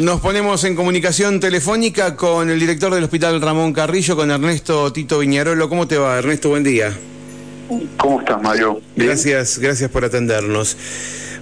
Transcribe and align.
Nos 0.00 0.22
ponemos 0.22 0.64
en 0.64 0.74
comunicación 0.74 1.40
telefónica 1.40 2.16
con 2.16 2.48
el 2.48 2.58
director 2.58 2.94
del 2.94 3.04
Hospital 3.04 3.38
Ramón 3.42 3.74
Carrillo, 3.74 4.16
con 4.16 4.30
Ernesto 4.30 4.90
Tito 4.94 5.18
Viñarolo. 5.18 5.68
¿Cómo 5.68 5.86
te 5.86 5.98
va, 5.98 6.18
Ernesto? 6.18 6.48
Buen 6.48 6.64
día. 6.64 6.96
¿Cómo 7.98 8.20
estás, 8.20 8.40
Mario? 8.40 8.80
Gracias, 8.96 9.58
gracias 9.58 9.90
por 9.90 10.06
atendernos. 10.06 10.74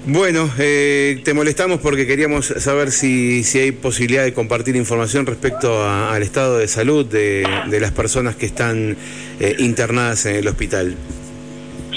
Bueno, 0.06 0.50
eh, 0.58 1.20
te 1.24 1.34
molestamos 1.34 1.78
porque 1.78 2.04
queríamos 2.04 2.46
saber 2.46 2.90
si, 2.90 3.44
si 3.44 3.60
hay 3.60 3.70
posibilidad 3.70 4.24
de 4.24 4.34
compartir 4.34 4.74
información 4.74 5.24
respecto 5.24 5.88
al 5.88 6.24
estado 6.24 6.58
de 6.58 6.66
salud 6.66 7.06
de, 7.06 7.46
las 7.80 7.92
personas 7.92 8.34
que 8.34 8.46
están 8.46 8.96
eh, 9.38 9.54
internadas 9.60 10.26
en 10.26 10.34
el 10.34 10.48
hospital. 10.48 10.96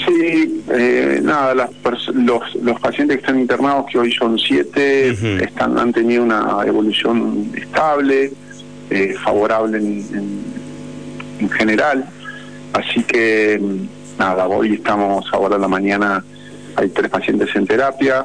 Sí, 0.06 0.64
eh, 0.70 1.20
nada, 1.22 1.54
las 1.54 1.70
los, 2.14 2.54
los 2.56 2.80
pacientes 2.80 3.16
que 3.16 3.20
están 3.20 3.38
internados, 3.38 3.86
que 3.90 3.98
hoy 3.98 4.12
son 4.12 4.38
siete, 4.38 5.10
están 5.42 5.78
han 5.78 5.92
tenido 5.92 6.22
una 6.22 6.58
evolución 6.66 7.52
estable, 7.54 8.32
eh, 8.90 9.14
favorable 9.22 9.78
en, 9.78 10.42
en, 11.40 11.50
general. 11.50 12.04
Así 12.72 13.02
que, 13.02 13.60
nada, 14.18 14.46
hoy 14.46 14.74
estamos 14.74 15.26
ahora 15.32 15.56
en 15.56 15.62
la 15.62 15.68
mañana, 15.68 16.24
hay 16.76 16.88
tres 16.88 17.10
pacientes 17.10 17.48
en 17.54 17.66
terapia, 17.66 18.24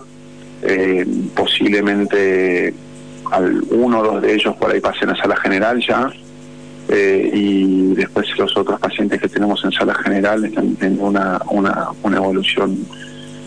eh, 0.61 1.05
posiblemente 1.35 2.73
al, 3.31 3.61
uno 3.69 3.99
o 3.99 4.03
dos 4.03 4.21
de 4.21 4.33
ellos 4.33 4.55
por 4.55 4.71
ahí 4.71 4.79
pasen 4.79 5.09
a 5.09 5.15
sala 5.15 5.35
general 5.35 5.79
ya. 5.85 6.11
Eh, 6.89 7.31
y 7.33 7.93
después 7.95 8.27
los 8.37 8.55
otros 8.55 8.79
pacientes 8.79 9.19
que 9.19 9.27
tenemos 9.27 9.63
en 9.65 9.71
sala 9.71 9.93
general 9.95 10.45
están 10.45 10.75
teniendo 10.75 11.05
una, 11.05 11.41
una, 11.49 11.87
una 12.03 12.17
evolución 12.17 12.77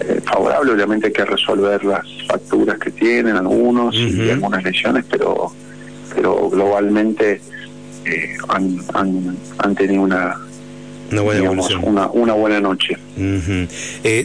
eh, 0.01 0.21
favorable. 0.25 0.73
Obviamente 0.73 1.07
hay 1.07 1.13
que 1.13 1.25
resolver 1.25 1.83
las 1.85 2.05
facturas 2.27 2.79
que 2.79 2.91
tienen 2.91 3.37
algunos 3.37 3.95
y 3.95 4.31
algunas 4.31 4.63
lesiones, 4.63 5.05
pero, 5.11 5.53
pero 6.15 6.51
globalmente 6.51 7.41
eh, 8.05 8.37
han, 8.49 8.79
han, 8.93 9.37
han 9.59 9.75
tenido 9.75 10.03
una, 10.03 10.37
una 11.11 11.23
buena, 11.23 11.51
una, 11.51 12.11
una, 12.11 12.33
buena 12.35 12.61
noche. 12.61 12.99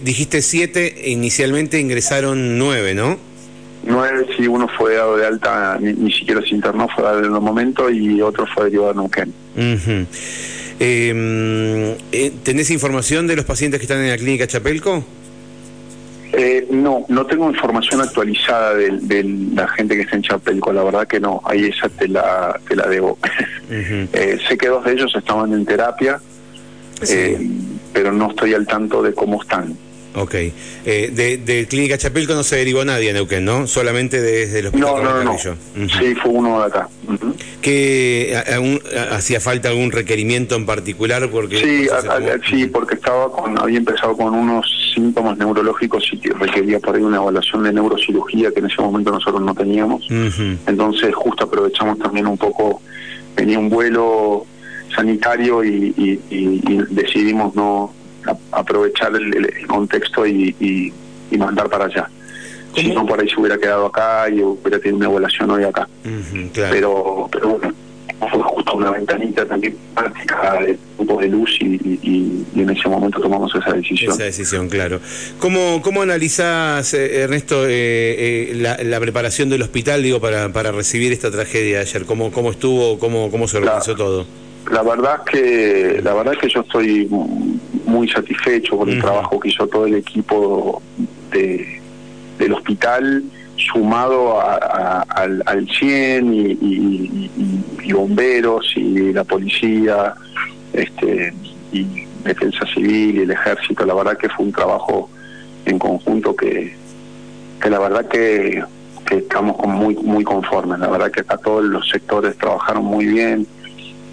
dijiste 0.04 0.42
siete, 0.42 1.04
inicialmente 1.06 1.80
ingresaron 1.80 2.58
nueve, 2.58 2.94
¿no? 2.94 3.18
Nueve, 3.86 4.26
sí, 4.36 4.48
uno 4.48 4.68
fue 4.68 4.96
dado 4.96 5.16
de 5.16 5.28
alta, 5.28 5.78
ni, 5.80 6.12
siquiera 6.12 6.42
se 6.42 6.56
internó, 6.56 6.88
fue 6.90 7.04
dado 7.04 7.20
en 7.20 7.26
el 7.26 7.32
momento 7.32 7.90
y 7.90 8.20
otro 8.22 8.48
fue 8.48 8.66
derivado 8.66 8.92
a 8.92 8.94
Neuquén. 8.96 9.34
Em, 10.80 11.96
eh, 12.12 12.34
¿Tenés 12.44 12.72
información 12.72 13.28
de 13.28 13.36
los 13.36 13.46
pacientes 13.46 13.80
que 13.80 13.86
están 13.86 14.00
en 14.00 14.10
la 14.10 14.18
clínica 14.18 14.48
Chapelco? 14.48 15.06
Eh, 16.34 16.68
no, 16.70 17.06
no 17.08 17.26
tengo 17.28 17.50
información 17.50 18.02
actualizada 18.02 18.74
de, 18.74 19.24
la 19.54 19.68
gente 19.70 19.96
que 19.96 20.02
está 20.02 20.16
en 20.18 20.24
Chapelco, 20.24 20.74
la 20.74 20.84
verdad 20.84 21.08
que 21.08 21.20
no, 21.20 21.42
ahí 21.46 21.66
esa 21.66 21.88
te 21.88 22.08
la, 22.08 22.60
te 22.68 22.76
la 22.76 22.88
debo. 22.88 23.18
Eh, 23.68 24.38
sé 24.48 24.60
que 24.60 24.68
dos 24.68 24.86
de 24.86 24.92
ellos 24.92 25.12
estaban 25.16 25.52
en 25.52 25.66
terapia, 25.66 26.22
pero 27.92 28.12
no 28.12 28.30
estoy 28.30 28.54
al 28.54 28.68
tanto 28.68 29.02
de 29.02 29.12
cómo 29.12 29.42
están. 29.42 29.76
Ok. 30.16 30.34
Eh, 30.34 31.12
de, 31.12 31.38
de, 31.38 31.68
Clínica 31.68 31.98
Chapelco 31.98 32.34
no 32.34 32.44
se 32.44 32.56
derivó 32.56 32.86
nadie 32.86 33.10
en 33.10 33.16
Neuquén, 33.16 33.44
¿no? 33.44 33.68
Solamente 33.68 34.22
desde 34.22 34.60
el 34.60 34.68
hospital. 34.68 35.04
No, 35.04 35.24
no, 35.24 35.24
no. 35.24 35.38
Sí, 35.38 36.16
fue 36.16 36.32
uno 36.32 36.60
de 36.60 36.66
acá. 36.68 36.88
¿Que 37.62 38.42
hacía 39.12 39.42
falta 39.42 39.70
algún 39.70 39.92
requerimiento 39.92 40.56
en 40.56 40.66
particular? 40.66 41.30
porque 41.30 41.58
Sí, 41.58 41.88
sí 42.50 42.68
porque 42.68 42.96
estaba 42.96 43.32
con, 43.32 43.60
había 43.60 43.78
empezado 43.78 44.16
con 44.16 44.34
unos 44.34 44.66
síntomas 44.94 45.38
neurológicos 45.38 46.10
y 46.14 46.30
requería 46.30 46.80
por 46.80 46.96
ahí 46.96 47.02
una 47.02 47.18
evaluación 47.18 47.64
de 47.64 47.74
neurocirugía 47.74 48.52
que 48.52 48.60
en 48.60 48.68
ese 48.68 48.82
momento 48.82 49.12
nosotros 49.12 49.42
no 49.42 49.54
teníamos. 49.54 50.08
Entonces 50.66 51.14
justo 51.14 51.44
aprovechamos 51.44 52.00
también 52.00 52.28
un 52.28 52.38
poco, 52.38 52.82
venía 53.36 53.60
un 53.60 53.70
vuelo 53.70 54.46
sanitario 54.96 55.64
y 55.64 56.20
decidimos 56.90 57.54
no 57.56 57.92
aprovechar 58.52 59.16
el, 59.16 59.68
contexto 59.68 60.26
y, 60.26 60.94
mandar 61.38 61.70
para 61.70 61.86
allá. 61.86 62.10
Si 62.76 62.94
no, 62.94 63.06
por 63.06 63.20
ahí 63.20 63.28
se 63.30 63.40
hubiera 63.40 63.58
quedado 63.58 63.88
acá 63.88 64.30
y 64.30 64.42
hubiera 64.42 64.80
tenido 64.80 64.98
una 64.98 65.06
evaluación 65.08 65.52
hoy 65.52 65.64
acá. 65.64 65.88
Pero 66.54 67.28
pero 67.32 67.50
bueno, 67.50 67.74
fue 68.20 68.42
justo 68.42 68.76
una 68.76 68.92
ventanita 68.92 69.46
también 69.46 69.76
práctica 69.94 70.60
de 70.62 70.78
grupo 70.98 71.22
de 71.22 71.28
luz 71.28 71.58
y, 71.62 72.46
en 72.56 72.70
ese 72.70 72.88
momento 72.88 73.20
tomamos 73.20 73.54
esa 73.54 73.74
decisión. 73.74 74.14
Esa 74.14 74.24
decisión, 74.24 74.70
claro. 74.70 75.00
¿Cómo, 75.40 75.82
cómo 75.84 76.02
analizás, 76.02 76.94
eh, 76.94 77.22
Ernesto, 77.22 77.68
eh, 77.68 78.52
eh, 78.52 78.84
la, 78.84 79.00
preparación 79.00 79.50
del 79.50 79.62
hospital 79.62 80.02
digo 80.02 80.20
para, 80.22 80.52
para 80.54 80.72
recibir 80.72 81.12
esta 81.12 81.30
tragedia 81.30 81.82
ayer? 81.82 82.06
¿Cómo, 82.06 82.32
cómo 82.32 82.52
estuvo, 82.52 82.98
cómo, 82.98 83.30
cómo 83.30 83.48
se 83.48 83.58
organizó 83.58 83.96
todo? 83.96 84.26
La 84.72 84.82
verdad 84.82 85.24
que 85.24 86.00
la 86.04 86.14
verdad 86.16 86.34
que 86.42 86.50
yo 86.50 86.62
estoy 86.62 87.08
muy 87.96 88.10
satisfecho 88.10 88.78
con 88.78 88.90
el 88.90 89.00
trabajo 89.00 89.40
que 89.40 89.50
hizo 89.50 89.66
todo 89.68 89.86
el 89.86 89.96
equipo 89.96 90.82
de, 91.32 91.82
del 92.38 92.54
hospital, 92.54 93.24
sumado 93.56 94.42
al, 94.42 95.42
al 95.46 95.68
100 95.70 96.34
y, 96.34 97.94
bomberos 97.94 98.74
y 98.76 99.14
la 99.14 99.24
policía 99.24 100.14
este 100.74 101.34
y 101.72 101.86
defensa 102.26 102.66
civil 102.74 103.18
y 103.18 103.20
el 103.22 103.32
ejército. 103.32 103.86
La 103.86 103.94
verdad 103.94 104.18
que 104.18 104.28
fue 104.28 104.46
un 104.46 104.52
trabajo 104.52 105.10
en 105.66 105.80
conjunto 105.80 106.36
que, 106.36 106.76
que 107.62 107.70
la 107.70 107.80
verdad 107.80 108.06
que, 108.10 108.62
que 109.06 109.18
estamos 109.18 109.56
muy, 109.66 109.96
muy 109.96 110.26
conformes. 110.26 110.80
La 110.80 110.90
verdad 110.90 111.12
que 111.12 111.22
acá 111.22 111.38
todos 111.38 111.64
los 111.64 111.88
sectores 111.90 112.38
trabajaron 112.38 112.84
muy 112.84 113.06
bien 113.06 113.48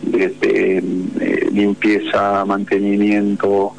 desde 0.02 0.78
eh, 0.78 1.48
limpieza, 1.52 2.44
mantenimiento, 2.44 3.72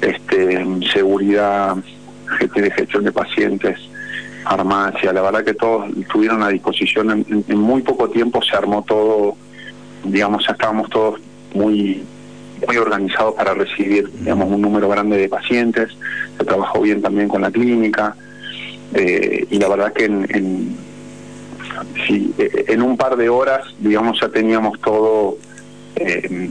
este, 0.00 0.64
seguridad, 0.92 1.76
gestión 2.74 3.04
de 3.04 3.12
pacientes, 3.12 3.78
farmacia. 4.44 5.12
La 5.12 5.22
verdad 5.22 5.44
que 5.44 5.54
todos 5.54 5.88
estuvieron 5.98 6.42
a 6.42 6.48
disposición. 6.48 7.24
En, 7.28 7.58
muy 7.58 7.82
poco 7.82 8.08
tiempo 8.08 8.42
se 8.42 8.56
armó 8.56 8.82
todo, 8.82 9.36
digamos, 10.04 10.44
ya 10.46 10.52
estábamos 10.52 10.90
todos 10.90 11.20
muy 11.54 12.02
muy 12.66 12.78
organizados 12.78 13.34
para 13.34 13.52
recibir, 13.52 14.10
digamos, 14.20 14.50
un 14.50 14.62
número 14.62 14.88
grande 14.88 15.18
de 15.18 15.28
pacientes. 15.28 15.90
Se 16.38 16.44
trabajó 16.44 16.80
bien 16.80 17.02
también 17.02 17.28
con 17.28 17.42
la 17.42 17.50
clínica. 17.50 18.16
Eh, 18.94 19.46
y 19.50 19.58
la 19.58 19.68
verdad 19.68 19.92
que 19.92 20.06
en, 20.06 20.26
en, 20.30 20.76
en 22.08 22.82
un 22.82 22.96
par 22.96 23.16
de 23.16 23.28
horas, 23.28 23.60
digamos, 23.78 24.18
ya 24.20 24.30
teníamos 24.30 24.80
todo 24.80 25.36
eh, 25.96 26.50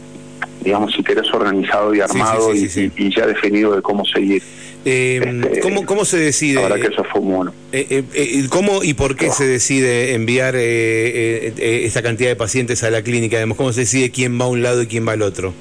digamos, 0.66 0.94
si 0.94 1.04
querés, 1.04 1.32
organizado 1.34 1.94
y 1.94 2.02
armado 2.02 2.54
y, 2.54 3.16
ya 3.16 3.28
definido 3.28 3.76
de 3.76 3.82
cómo 3.82 4.04
seguir. 4.04 4.42
Eh, 4.84 5.42
este, 5.44 5.60
¿cómo, 5.62 5.86
¿Cómo 5.86 6.06
se 6.06 6.18
decide? 6.18 6.62
Ahora 6.62 6.76
que 6.76 6.88
eso 6.88 7.04
fue 7.04 7.22
bueno. 7.22 7.54
Eh, 7.72 8.04
eh, 8.14 8.46
¿Cómo 8.50 8.84
y 8.84 8.94
por 8.94 9.16
qué 9.16 9.30
se 9.32 9.46
decide 9.46 10.14
enviar 10.14 10.56
esta 10.56 12.02
cantidad 12.02 12.30
de 12.30 12.36
pacientes 12.36 12.84
a 12.84 12.90
la 12.90 13.02
clínica? 13.04 13.38
¿Cómo 13.56 13.72
se 13.74 13.82
decide 13.82 14.12
quién 14.12 14.40
va 14.40 14.46
a 14.46 14.50
un 14.50 14.62
lado 14.62 14.82
y 14.84 14.88
quién 14.88 15.08
va 15.08 15.14
al 15.14 15.22
otro? 15.22 15.54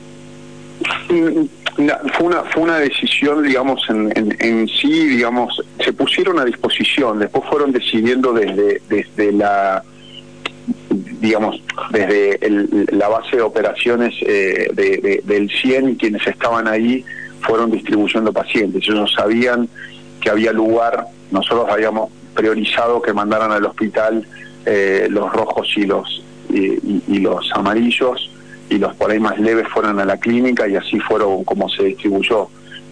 Mm, 1.09 1.47
fue 2.17 2.27
una 2.27 2.43
fue 2.45 2.63
una 2.63 2.79
decisión 2.79 3.43
digamos 3.43 3.83
en, 3.89 4.37
en, 4.39 4.69
sí 4.69 5.09
digamos 5.09 5.61
se 5.83 5.93
pusieron 5.93 6.39
a 6.39 6.45
disposición 6.45 7.19
después 7.19 7.45
fueron 7.49 7.73
decidiendo 7.73 8.33
desde 8.33 8.81
desde 8.89 9.33
la 9.33 9.83
digamos, 11.25 11.59
desde 11.91 12.39
la 12.93 13.09
base 13.09 13.37
de 13.37 13.43
operaciones 13.43 14.15
eh, 14.21 15.23
del 15.25 15.51
100 15.51 15.89
y 15.89 15.97
quienes 15.97 16.27
estaban 16.27 16.69
ahí 16.69 17.03
fueron 17.41 17.71
distribuyendo 17.71 18.31
pacientes. 18.31 18.83
Ellos 18.87 19.11
sabían 19.17 19.67
que 20.21 20.29
había 20.29 20.53
lugar, 20.53 21.07
nosotros 21.31 21.67
habíamos 21.71 22.11
priorizado 22.35 23.01
que 23.01 23.15
mandaran 23.15 23.53
al 23.53 23.65
hospital 23.65 24.27
eh, 24.67 25.07
los 25.09 25.33
rojos 25.33 25.67
y 25.77 25.87
los, 25.87 26.23
y, 26.51 27.19
los 27.21 27.51
amarillos 27.53 28.31
y 28.69 28.77
los 28.77 28.95
por 28.97 29.11
ahí 29.11 29.19
más 29.19 29.39
leves 29.39 29.67
fueron 29.69 29.99
a 30.01 30.05
la 30.05 30.19
clínica 30.19 30.69
y 30.69 30.77
así 30.77 31.01
fueron 31.01 31.43
como 31.45 31.71
se 31.71 31.85
distribuyó. 31.85 32.49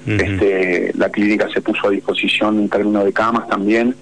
este, 0.07 0.91
la 0.95 1.11
clínica 1.11 1.49
se 1.53 1.61
puso 1.61 1.89
a 1.89 1.91
disposición 1.91 2.61
en 2.61 2.69
términos 2.71 3.05
de 3.05 3.13
camas 3.13 3.47
también 3.49 3.95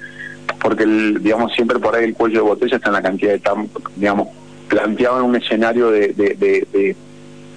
porque 0.60 0.84
el, 0.84 1.22
digamos 1.22 1.52
siempre 1.52 1.78
por 1.78 1.94
ahí 1.96 2.04
el 2.04 2.14
cuello 2.14 2.42
de 2.42 2.48
botella 2.48 2.76
está 2.76 2.88
en 2.88 2.94
la 2.94 3.02
cantidad 3.02 3.32
de 3.32 3.40
digamos 3.96 4.28
planteaban 4.68 5.24
un 5.24 5.36
escenario 5.36 5.90
de, 5.90 6.08
de, 6.12 6.96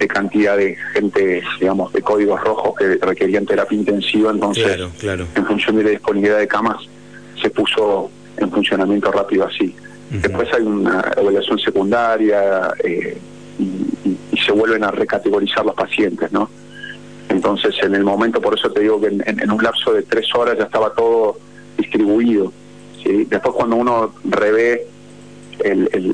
cantidad 0.08 0.58
de 0.58 0.76
gente 0.92 1.42
digamos 1.58 1.90
de 1.94 2.02
códigos 2.02 2.38
rojos 2.42 2.74
que 2.76 2.96
requerían 2.96 3.46
terapia 3.46 3.78
intensiva 3.78 4.30
entonces 4.30 4.78
en 5.34 5.46
función 5.46 5.76
de 5.76 5.84
la 5.84 5.90
disponibilidad 5.90 6.38
de 6.38 6.46
camas 6.46 6.76
se 7.40 7.48
puso 7.48 8.10
en 8.36 8.50
funcionamiento 8.50 9.10
rápido 9.10 9.46
así. 9.46 9.74
Después 10.10 10.52
hay 10.52 10.62
una 10.62 11.10
evaluación 11.16 11.58
secundaria 11.58 12.70
eh, 12.84 13.16
y, 13.58 14.38
se 14.44 14.52
vuelven 14.52 14.84
a 14.84 14.90
recategorizar 14.90 15.64
los 15.64 15.74
pacientes 15.74 16.30
no 16.30 16.50
entonces 17.30 17.74
en 17.82 17.94
el 17.94 18.04
momento 18.04 18.42
por 18.42 18.58
eso 18.58 18.70
te 18.70 18.80
digo 18.80 19.00
que 19.00 19.06
en 19.06 19.50
un 19.50 19.62
lapso 19.62 19.94
de 19.94 20.02
tres 20.02 20.26
horas 20.34 20.58
ya 20.58 20.64
estaba 20.64 20.92
todo 20.92 21.38
distribuido 21.78 22.52
Después 23.04 23.54
cuando 23.54 23.76
uno 23.76 24.14
revé 24.24 24.86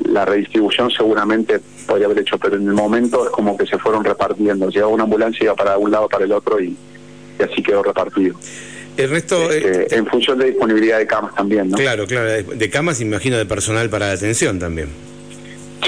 la 0.05 0.25
redistribución 0.25 0.91
seguramente 0.91 1.59
podría 1.87 2.05
haber 2.05 2.19
hecho, 2.19 2.37
pero 2.37 2.57
en 2.57 2.67
el 2.67 2.73
momento 2.73 3.25
es 3.25 3.31
como 3.31 3.57
que 3.57 3.65
se 3.65 3.77
fueron 3.77 4.03
repartiendo. 4.03 4.69
Llegaba 4.69 4.91
una 4.91 5.03
ambulancia, 5.03 5.45
iba 5.45 5.55
para 5.55 5.77
un 5.77 5.91
lado, 5.91 6.07
para 6.07 6.25
el 6.25 6.31
otro 6.31 6.59
y, 6.59 6.75
así 7.39 7.63
quedó 7.63 7.81
repartido. 7.81 8.35
El 8.97 9.09
resto. 9.09 9.49
Este, 9.49 9.83
eh, 9.83 9.87
en 9.91 10.05
función 10.05 10.37
de 10.37 10.47
disponibilidad 10.47 10.99
de 10.99 11.07
camas 11.07 11.33
también, 11.33 11.69
¿no? 11.69 11.77
Claro, 11.77 12.05
claro, 12.05 12.29
de 12.29 12.69
camas, 12.69 13.01
imagino, 13.01 13.37
de 13.37 13.45
personal 13.45 13.89
para 13.89 14.07
la 14.07 14.13
atención 14.13 14.59
también. 14.59 14.89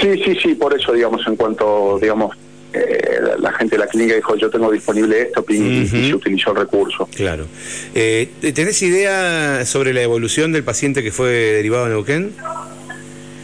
Sí, 0.00 0.18
sí, 0.24 0.36
sí, 0.42 0.54
por 0.54 0.74
eso, 0.74 0.92
digamos, 0.92 1.26
en 1.26 1.36
cuanto, 1.36 1.98
digamos, 2.00 2.36
eh, 2.74 3.20
la 3.38 3.52
gente 3.52 3.76
de 3.76 3.84
la 3.84 3.86
clínica 3.86 4.16
dijo 4.16 4.34
yo 4.36 4.50
tengo 4.50 4.70
disponible 4.70 5.22
esto 5.22 5.44
y, 5.48 5.86
se 5.86 6.14
utilizó 6.14 6.50
el 6.50 6.56
recurso. 6.56 7.08
Claro. 7.14 7.46
Eh, 7.94 8.28
¿Tenés 8.52 8.82
idea 8.82 9.64
sobre 9.64 9.92
la 9.94 10.02
evolución 10.02 10.52
del 10.52 10.64
paciente 10.64 11.02
que 11.02 11.12
fue 11.12 11.28
derivado 11.28 11.86
en 11.86 11.92
Neuquén? 11.92 12.34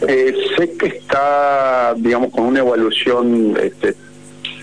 Eh, 0.07 0.35
sé 0.57 0.73
que 0.73 0.87
está, 0.87 1.93
digamos, 1.97 2.31
con 2.31 2.45
una 2.45 2.59
evolución 2.59 3.57
este, 3.61 3.95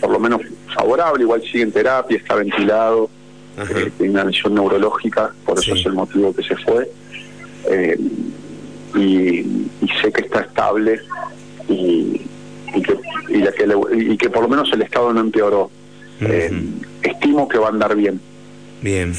por 0.00 0.11
lo 0.11 0.20
menos 0.20 0.43
favorable, 0.75 1.23
igual 1.23 1.41
sigue 1.43 1.62
en 1.62 1.73
terapia, 1.73 2.19
está 2.19 2.35
ventilado, 2.35 3.09
eh, 3.56 3.91
tiene 3.97 4.12
una 4.12 4.25
lesión 4.25 4.55
neurológica, 4.55 5.32
por 5.47 5.59
eso 5.59 5.75
es 5.75 5.87
el 5.87 5.94
motivo 5.94 6.35
que 6.35 6.43
se 6.43 6.56
fue. 6.56 6.91
y 8.94 9.44
sé 10.03 10.12
que 10.12 10.23
está 10.23 10.41
estable 10.41 11.00
y 11.69 12.21
y 12.75 12.82
que, 12.82 12.97
y, 13.29 14.17
que, 14.17 14.31
por 14.31 14.43
lo 14.43 14.49
menos 14.49 14.70
el 14.73 14.82
Estado 14.82 15.12
no 15.12 15.20
empeoró. 15.20 15.70
Eh, 16.20 16.50
estimo 17.03 17.49
que 17.49 17.59
va 17.59 17.67
a 17.67 17.70
andar 17.70 17.94
bien. 17.94 18.20
Bien. 18.82 19.15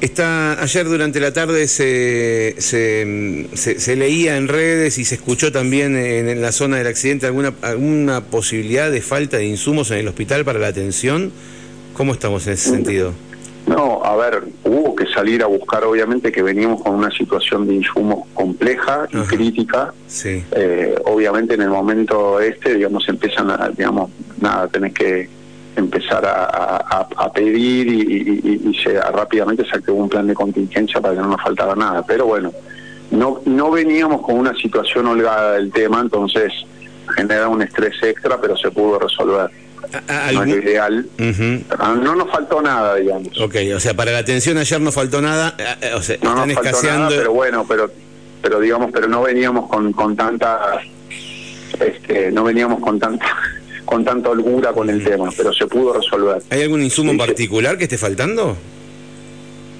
Está, 0.00 0.60
ayer 0.60 0.88
durante 0.88 1.20
la 1.20 1.32
tarde 1.32 1.68
se, 1.68 2.56
se, 2.58 3.46
se, 3.54 3.96
leía 3.96 4.36
en 4.36 4.48
redes 4.48 4.98
y 4.98 5.04
se 5.04 5.14
escuchó 5.14 5.52
también 5.52 5.96
en, 5.96 6.42
la 6.42 6.50
zona 6.50 6.78
del 6.78 6.88
accidente 6.88 7.26
alguna, 7.26 7.54
alguna 7.62 8.20
posibilidad 8.20 8.90
de 8.90 9.00
falta 9.00 9.36
de 9.36 9.46
insumos 9.46 9.92
en 9.92 9.98
el 9.98 10.08
hospital 10.08 10.44
para 10.44 10.58
la 10.58 10.66
atención. 10.66 11.30
¿Cómo 11.94 12.14
estamos 12.14 12.48
en 12.48 12.54
ese 12.54 12.70
sentido? 12.70 13.12
No, 13.68 14.04
a 14.04 14.16
ver, 14.16 14.42
hubo 14.64 14.81
salir 15.12 15.42
a 15.42 15.46
buscar, 15.46 15.84
obviamente 15.84 16.32
que 16.32 16.42
veníamos 16.42 16.82
con 16.82 16.94
una 16.94 17.10
situación 17.10 17.66
de 17.66 17.74
insumos 17.74 18.26
compleja 18.34 19.06
y 19.12 19.18
crítica. 19.26 19.92
Sí. 20.06 20.44
Eh, 20.52 20.94
obviamente 21.04 21.54
en 21.54 21.62
el 21.62 21.70
momento 21.70 22.40
este, 22.40 22.74
digamos, 22.74 23.08
empiezan 23.08 23.50
a, 23.50 23.68
digamos, 23.68 24.10
nada, 24.40 24.68
tenés 24.68 24.92
que 24.92 25.28
empezar 25.76 26.24
a, 26.26 27.32
pedir 27.34 27.88
y, 27.88 28.74
se, 28.82 29.00
rápidamente 29.00 29.64
se 29.64 29.76
activó 29.76 29.98
un 29.98 30.08
plan 30.08 30.26
de 30.26 30.34
contingencia 30.34 31.00
para 31.00 31.14
que 31.14 31.20
no 31.20 31.28
nos 31.28 31.42
faltara 31.42 31.74
nada. 31.74 32.04
Pero 32.06 32.26
bueno, 32.26 32.52
no, 33.10 33.40
no 33.46 33.70
veníamos 33.70 34.20
con 34.20 34.38
una 34.38 34.54
situación 34.54 35.06
holgada 35.06 35.54
del 35.54 35.72
tema, 35.72 36.00
entonces 36.00 36.52
genera 37.16 37.48
un 37.48 37.62
estrés 37.62 37.94
extra, 38.02 38.38
pero 38.40 38.56
se 38.56 38.70
pudo 38.70 38.98
resolver 38.98 39.50
no 40.32 40.44
es 40.44 40.64
ideal. 40.64 41.06
Ah, 41.78 41.96
no 42.00 42.16
nos 42.16 42.30
faltó 42.30 42.62
nada, 42.62 42.96
digamos. 42.96 43.40
Ok, 43.40 43.56
o 43.74 43.80
sea, 43.80 43.94
para 43.94 44.12
la 44.12 44.18
atención 44.18 44.58
ayer 44.58 44.80
no 44.80 44.92
faltó 44.92 45.20
nada, 45.20 45.54
eh, 45.58 45.64
eh, 45.82 45.90
o 45.94 46.02
sea, 46.02 46.16
no 46.22 46.30
están 46.30 46.48
nos 46.48 46.72
faltó 46.72 46.82
nada, 46.98 47.08
pero 47.08 47.32
bueno, 47.32 47.66
pero 47.68 47.90
pero 48.42 48.58
digamos, 48.58 48.90
pero 48.92 49.08
no 49.08 49.22
veníamos 49.22 49.68
con, 49.68 49.92
con 49.92 50.16
tanta, 50.16 50.80
este, 51.78 52.32
no 52.32 52.44
veníamos 52.44 52.80
con 52.80 52.98
tanta 52.98 53.26
con 53.84 54.04
tanta 54.04 54.30
holgura 54.30 54.72
con 54.72 54.88
el 54.88 55.04
tema, 55.04 55.28
pero 55.36 55.52
se 55.52 55.66
pudo 55.66 55.92
resolver. 55.92 56.42
¿Hay 56.50 56.62
algún 56.62 56.82
insumo 56.82 57.10
en 57.10 57.18
particular 57.18 57.76
que 57.76 57.84
esté 57.84 57.98
faltando? 57.98 58.56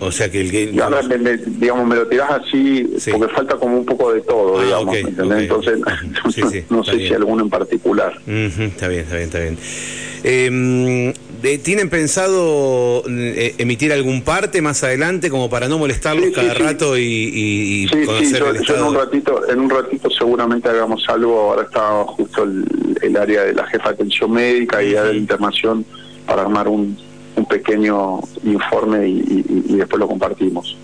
O 0.04 0.10
sea 0.10 0.30
que 0.30 0.40
el 0.40 0.50
que... 0.50 0.66
digamos, 0.66 1.86
me 1.86 1.94
lo 1.94 2.06
tirás 2.08 2.30
así 2.32 2.92
porque 3.10 3.32
falta 3.32 3.56
como 3.56 3.78
un 3.78 3.86
poco 3.86 4.12
de 4.12 4.20
todo, 4.22 4.58
ah, 4.58 4.64
digamos. 4.64 4.96
Entonces, 4.96 5.78
no 6.70 6.84
sé 6.84 6.98
si 6.98 7.14
alguno 7.14 7.44
en 7.44 7.50
particular. 7.50 8.12
está 8.26 8.88
bien, 8.88 9.00
está 9.00 9.16
bien, 9.16 9.24
está 9.24 9.38
bien. 9.38 9.58
Em, 10.24 11.12
¿Tienen 11.62 11.90
pensado 11.90 13.02
eh, 13.08 13.54
emitir 13.58 13.92
algún 13.92 14.22
parte 14.22 14.62
más 14.62 14.82
adelante 14.84 15.28
como 15.30 15.50
para 15.50 15.68
no 15.68 15.78
molestarlos 15.78 16.30
cada 16.32 16.54
rato 16.54 16.96
y, 16.96 17.88
conocer 18.06 18.42
el 18.42 18.56
estado? 18.56 18.78
en 18.78 18.84
un 18.84 18.94
ratito, 18.94 19.50
en 19.50 19.60
un 19.60 19.70
ratito 19.70 20.10
seguramente 20.10 20.68
hagamos 20.68 21.04
algo. 21.08 21.50
Ahora 21.50 21.62
está 21.62 22.04
justo 22.04 22.44
el, 22.44 23.16
área 23.16 23.44
de 23.44 23.52
la 23.52 23.66
jefa 23.66 23.90
de 23.90 23.94
atención 23.94 24.32
médica 24.32 24.82
y 24.82 24.92
de 24.92 25.04
la 25.04 25.12
internación 25.12 25.84
para 26.26 26.42
armar 26.42 26.66
un 26.68 26.96
un 27.36 27.46
pequeño 27.46 28.20
informe 28.44 29.08
y, 29.08 29.76
después 29.76 30.00
lo 30.00 30.08
compartimos. 30.08 30.76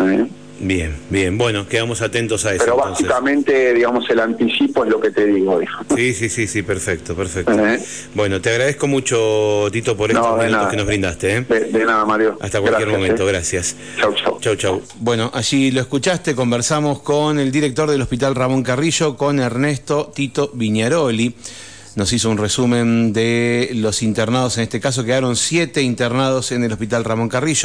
¿Eh? 0.00 0.26
Bien, 0.58 0.94
bien, 1.10 1.36
bueno, 1.36 1.68
quedamos 1.68 2.00
atentos 2.00 2.46
a 2.46 2.54
eso. 2.54 2.64
Pero 2.64 2.76
básicamente, 2.76 3.74
digamos, 3.74 4.08
el 4.08 4.20
anticipo 4.20 4.84
es 4.84 4.90
lo 4.90 5.00
que 5.00 5.10
te 5.10 5.26
digo. 5.26 5.60
Sí, 5.94 6.14
sí, 6.14 6.28
sí, 6.30 6.46
sí, 6.46 6.62
perfecto, 6.62 7.14
perfecto. 7.14 7.52
¿Eh? 7.52 7.78
Bueno, 8.14 8.40
te 8.40 8.50
agradezco 8.50 8.86
mucho, 8.86 9.68
Tito, 9.70 9.96
por 9.96 10.10
estos 10.10 10.38
minutos 10.38 10.68
que 10.68 10.76
nos 10.76 10.86
brindaste. 10.86 11.36
¿eh? 11.36 11.40
De, 11.42 11.84
nada, 11.84 12.06
Mario. 12.06 12.38
Hasta 12.40 12.60
cualquier 12.60 12.88
momento, 12.88 13.26
gracias. 13.26 13.76
Chau, 14.00 14.14
chau. 14.14 14.38
Chau, 14.40 14.56
chau. 14.56 14.82
Bueno, 15.00 15.30
allí 15.34 15.70
lo 15.70 15.82
escuchaste, 15.82 16.34
conversamos 16.34 17.00
con 17.02 17.38
el 17.38 17.52
director 17.52 17.90
del 17.90 18.00
Hospital 18.00 18.34
Ramón 18.34 18.62
Carrillo, 18.62 19.16
con 19.16 19.38
Ernesto 19.38 20.10
Tito 20.14 20.50
Viñaroli 20.54 21.34
nos 21.96 22.12
hizo 22.12 22.30
un 22.30 22.36
resumen 22.36 23.14
de 23.14 23.70
los 23.74 24.02
internados, 24.02 24.58
en 24.58 24.64
este 24.64 24.80
caso 24.80 25.02
quedaron 25.02 25.34
siete 25.34 25.80
internados 25.80 26.52
en 26.52 26.62
el 26.62 26.72
Hospital 26.72 27.04
Ramón 27.04 27.30
Carrillo. 27.30 27.54